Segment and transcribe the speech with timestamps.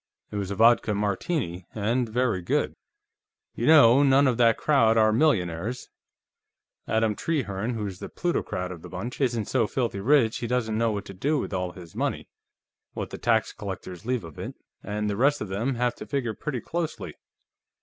[0.31, 2.73] It was a vodka Martini, and very good.
[3.53, 5.91] "You know, none of that crowd are millionaires.
[6.87, 10.91] Adam Trehearne, who's the plutocrat of the bunch, isn't so filthy rich he doesn't know
[10.91, 12.27] what to do with all his money
[12.93, 16.33] what the tax collectors leave of it and the rest of them have to figure
[16.33, 17.13] pretty closely.